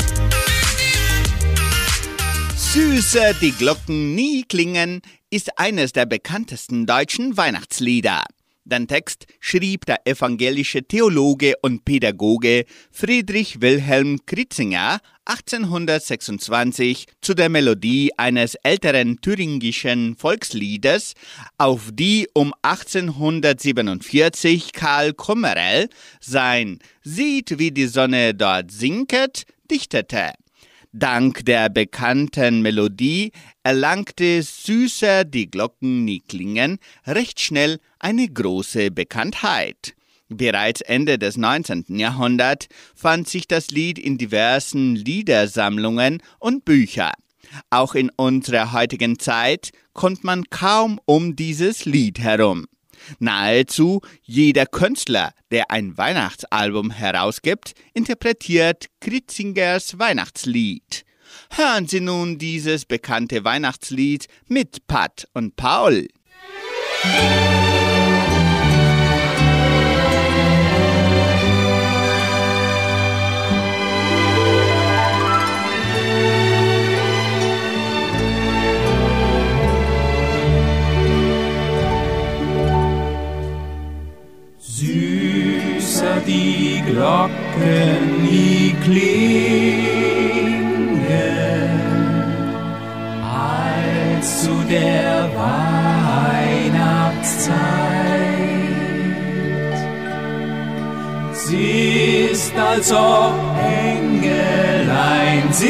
[2.56, 5.02] Süßer die Glocken nie klingen
[5.32, 8.24] ist eines der bekanntesten deutschen Weihnachtslieder.
[8.66, 18.12] Den Text schrieb der evangelische Theologe und Pädagoge Friedrich Wilhelm Kritzinger 1826 zu der Melodie
[18.18, 21.14] eines älteren thüringischen Volksliedes,
[21.58, 26.78] auf die um 1847 Karl Kummerell sein
[27.12, 30.34] Sieht, wie die Sonne dort sinket dichtete.
[30.92, 33.32] Dank der bekannten Melodie
[33.64, 39.96] erlangte Süßer die Glocken nie klingen recht schnell eine große Bekanntheit.
[40.28, 41.86] Bereits Ende des 19.
[41.98, 47.14] Jahrhunderts fand sich das Lied in diversen Liedersammlungen und Büchern.
[47.72, 52.68] Auch in unserer heutigen Zeit kommt man kaum um dieses Lied herum.
[53.20, 61.06] Nahezu jeder Künstler, der ein Weihnachtsalbum herausgibt, interpretiert Kritzingers Weihnachtslied.
[61.52, 66.08] Hören Sie nun dieses bekannte Weihnachtslied mit Pat und Paul.
[86.00, 89.84] Süßer die Glocken nie klingen,
[93.22, 97.58] als zu der Weihnachtszeit.
[101.34, 103.34] Sie ist, als ob
[103.92, 105.70] Engelein singen,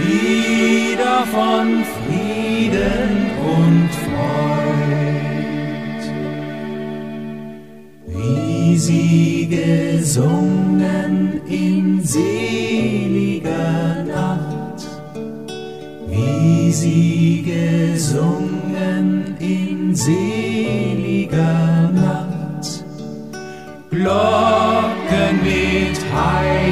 [0.00, 1.84] wieder von
[8.78, 14.86] sie gesungen in seliger Nacht,
[16.08, 22.84] wie sie gesungen in seliger Nacht,
[23.90, 26.67] Glocken mit heiligem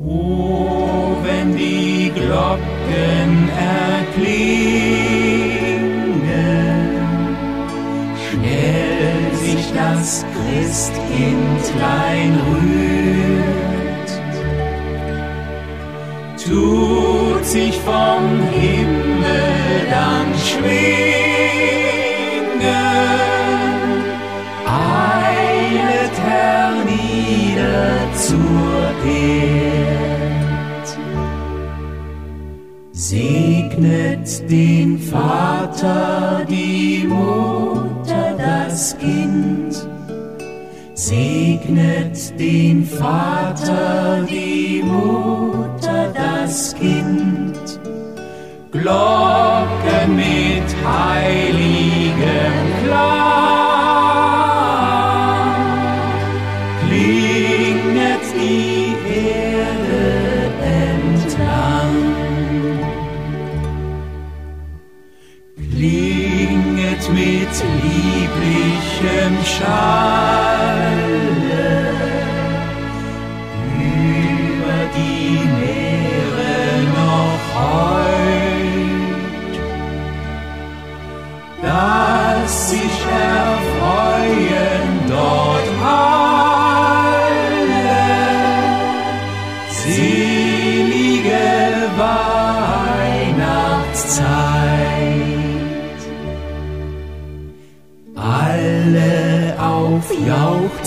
[0.00, 4.14] Oh, wenn die Glocken erklingen,
[8.30, 14.10] schnell sich das Christkindlein rührt,
[16.46, 20.78] tut sich vom Himmel dann schwingen,
[28.28, 30.88] zur Erd.
[32.92, 39.88] Segnet den Vater, die Mutter, das Kind.
[40.94, 47.80] Segnet den Vater, die Mutter, das Kind.
[48.70, 50.47] Glocken mit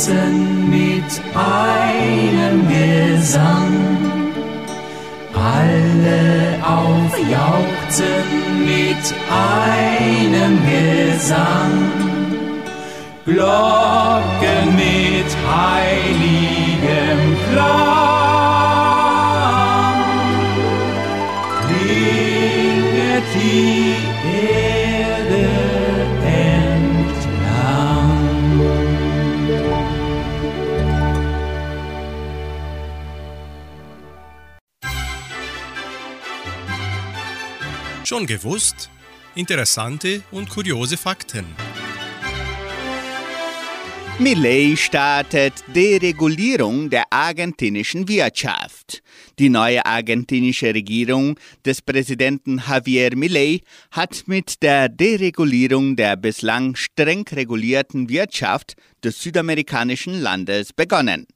[0.02, 3.98] aufjauchzen mit einem Gesang.
[5.34, 8.06] Alle aufjauchzen
[8.66, 11.74] mit einem Gesang.
[13.26, 14.01] Glocken
[38.12, 38.90] Schon gewusst?
[39.36, 41.46] Interessante und kuriose Fakten.
[44.20, 49.02] Millet startet Deregulierung der argentinischen Wirtschaft.
[49.40, 57.24] Die neue argentinische Regierung des Präsidenten Javier Millet hat mit der Deregulierung der bislang streng
[57.32, 58.74] regulierten Wirtschaft
[59.06, 61.28] des südamerikanischen Landes begonnen.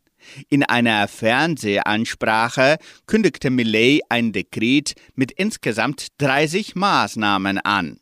[0.50, 8.00] In einer Fernsehansprache kündigte Millet ein Dekret mit insgesamt 30 Maßnahmen an.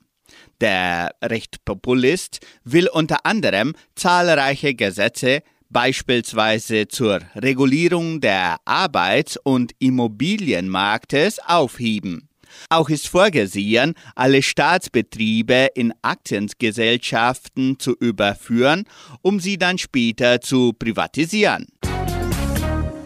[0.61, 12.29] Der Rechtspopulist will unter anderem zahlreiche Gesetze, beispielsweise zur Regulierung der Arbeits- und Immobilienmarktes, aufheben.
[12.69, 18.85] Auch ist vorgesehen, alle Staatsbetriebe in Aktiengesellschaften zu überführen,
[19.21, 21.67] um sie dann später zu privatisieren.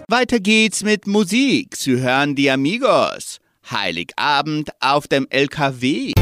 [0.10, 1.76] Weiter geht's mit Musik.
[1.76, 3.40] Sie hören die Amigos.
[3.70, 6.14] Heiligabend auf dem LKW.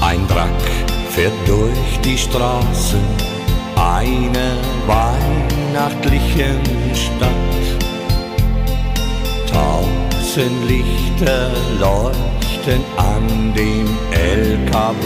[0.00, 0.62] Ein Wrack
[1.10, 2.98] fährt durch die Straßen
[3.76, 4.56] einer
[4.88, 6.60] weihnachtlichen
[6.92, 7.48] Stadt.
[10.28, 11.50] Tausend Lichter
[11.80, 15.00] leuchten an dem LKW.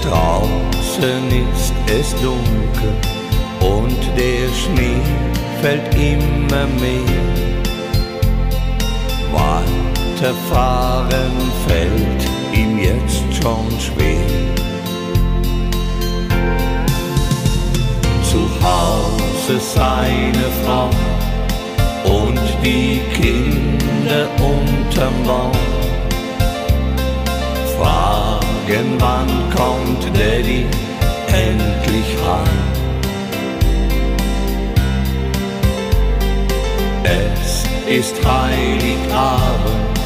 [0.00, 2.94] Draußen ist es dunkel
[3.58, 5.02] und der Schnee
[5.60, 7.02] fällt immer mehr.
[9.32, 11.32] Weiterfahren
[11.66, 14.30] fällt ihm jetzt schon schwer.
[18.22, 20.90] Zu Hause seine Frau
[22.66, 25.52] die Kinder unterm Baum
[27.76, 30.66] fragen, wann kommt Daddy
[31.28, 32.66] endlich heim.
[37.04, 39.98] Es ist Heiligabend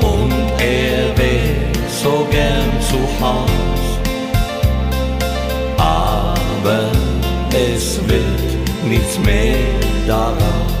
[0.00, 1.56] und er wär
[1.88, 3.84] so gern zu Haus.
[5.78, 6.92] Aber
[7.50, 9.56] es wird nichts mehr
[10.06, 10.73] daraus.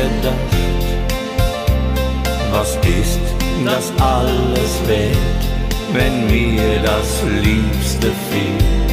[0.00, 0.34] Gedacht,
[2.52, 3.20] was ist
[3.64, 5.42] das alles wert,
[5.92, 8.90] wenn mir das Liebste fehlt.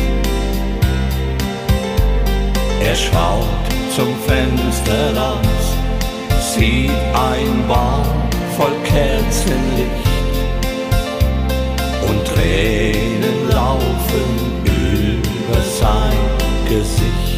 [2.81, 5.65] Er schaut zum Fenster raus,
[6.53, 8.05] sieht ein Baum
[8.57, 10.35] voll Kerzenlicht
[12.07, 14.29] und Tränen laufen
[14.65, 16.17] über sein
[16.67, 17.36] Gesicht.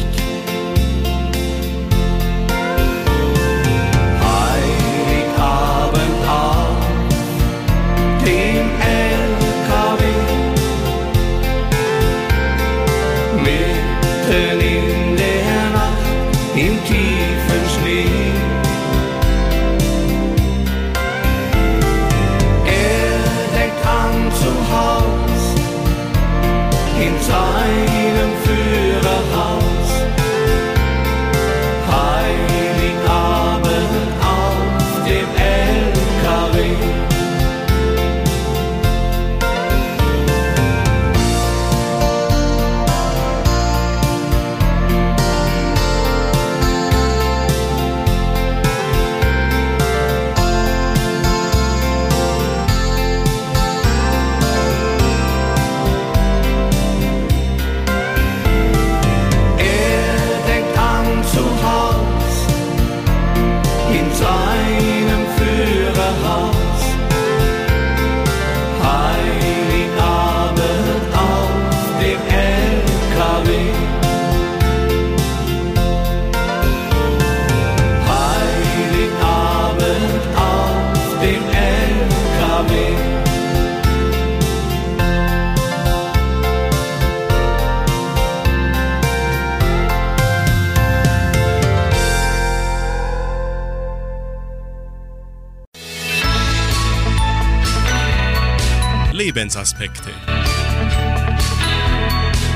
[99.50, 100.10] Lebensaspekte.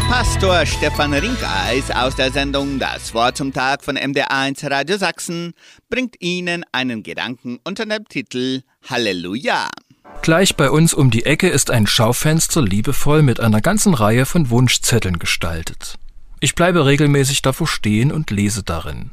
[0.09, 5.55] Pastor Stefan Rinkeis aus der Sendung Das Wort zum Tag von MDR1 Radio Sachsen
[5.90, 9.70] bringt Ihnen einen Gedanken unter dem Titel Halleluja.
[10.22, 14.51] Gleich bei uns um die Ecke ist ein Schaufenster liebevoll mit einer ganzen Reihe von
[14.51, 15.97] Wunschzetteln gestaltet.
[16.38, 19.11] Ich bleibe regelmäßig davor stehen und lese darin.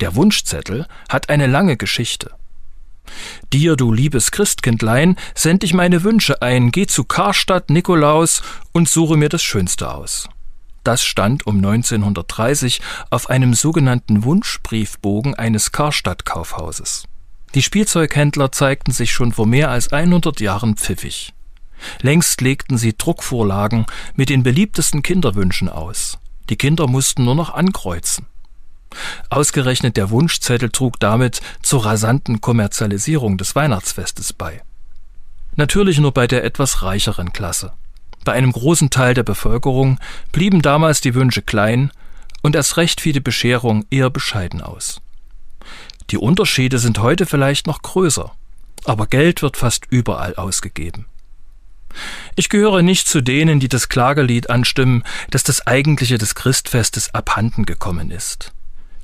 [0.00, 2.32] Der Wunschzettel hat eine lange Geschichte.
[3.52, 8.42] Dir, du liebes Christkindlein, send ich meine Wünsche ein, geh zu Karstadt, Nikolaus
[8.72, 10.28] und suche mir das Schönste aus.
[10.84, 12.80] Das stand um 1930
[13.10, 17.04] auf einem sogenannten Wunschbriefbogen eines Karstadt-Kaufhauses.
[17.54, 21.34] Die Spielzeughändler zeigten sich schon vor mehr als 100 Jahren pfiffig.
[22.00, 26.18] Längst legten sie Druckvorlagen mit den beliebtesten Kinderwünschen aus.
[26.48, 28.26] Die Kinder mussten nur noch ankreuzen.
[29.28, 34.62] Ausgerechnet der Wunschzettel trug damit zur rasanten Kommerzialisierung des Weihnachtsfestes bei.
[35.56, 37.72] Natürlich nur bei der etwas reicheren Klasse.
[38.24, 39.98] Bei einem großen Teil der Bevölkerung
[40.32, 41.90] blieben damals die Wünsche klein
[42.42, 45.00] und erst recht fiel die Bescherung eher bescheiden aus.
[46.10, 48.32] Die Unterschiede sind heute vielleicht noch größer,
[48.84, 51.06] aber Geld wird fast überall ausgegeben.
[52.36, 57.64] Ich gehöre nicht zu denen, die das Klagelied anstimmen, dass das Eigentliche des Christfestes abhanden
[57.64, 58.52] gekommen ist.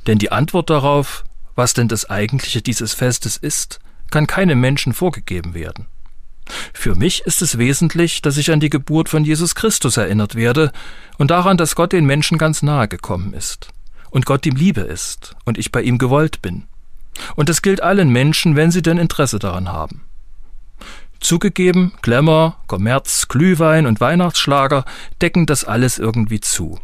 [0.06, 3.80] Denn die Antwort darauf, was denn das Eigentliche dieses Festes ist,
[4.10, 5.86] kann keinem Menschen vorgegeben werden.
[6.72, 10.70] Für mich ist es wesentlich, dass ich an die Geburt von Jesus Christus erinnert werde
[11.18, 13.68] und daran, dass Gott den Menschen ganz nahe gekommen ist
[14.10, 16.64] und Gott ihm Liebe ist und ich bei ihm gewollt bin.
[17.34, 20.04] Und das gilt allen Menschen, wenn sie denn Interesse daran haben.
[21.18, 24.84] Zugegeben, Glamour, Kommerz, Glühwein und Weihnachtsschlager
[25.20, 26.78] decken das alles irgendwie zu.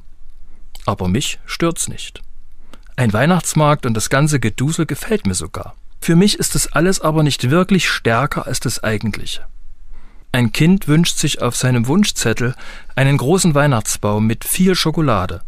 [0.87, 2.23] Aber mich stört's nicht.
[2.97, 5.75] Ein Weihnachtsmarkt und das ganze Gedusel gefällt mir sogar.
[6.01, 9.47] Für mich ist das alles aber nicht wirklich stärker als das Eigentliche.
[10.31, 12.55] Ein Kind wünscht sich auf seinem Wunschzettel
[12.95, 15.43] einen großen Weihnachtsbaum mit viel Schokolade.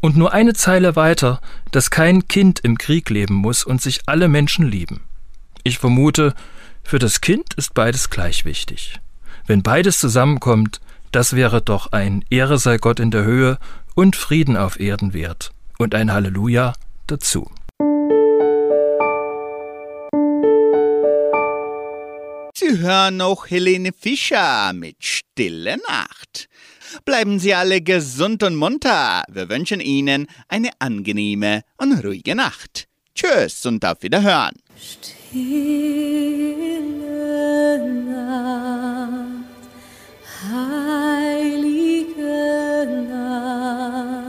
[0.00, 4.28] Und nur eine Zeile weiter, dass kein Kind im Krieg leben muss und sich alle
[4.28, 5.02] Menschen lieben.
[5.62, 6.34] Ich vermute,
[6.82, 8.98] für das Kind ist beides gleich wichtig.
[9.46, 10.80] Wenn beides zusammenkommt,
[11.12, 13.58] das wäre doch ein Ehre sei Gott in der Höhe
[13.94, 16.74] und Frieden auf Erden wert und ein Halleluja
[17.06, 17.50] dazu.
[22.54, 26.48] Sie hören noch Helene Fischer mit Stille Nacht.
[27.04, 29.22] Bleiben Sie alle gesund und munter.
[29.30, 32.86] Wir wünschen Ihnen eine angenehme und ruhige Nacht.
[33.14, 34.56] Tschüss und auf Wiederhören.
[34.76, 35.80] Stille
[38.06, 39.44] Nacht,
[40.52, 41.56] heilige
[43.08, 44.19] Nacht,